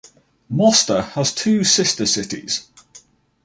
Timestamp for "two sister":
1.31-2.07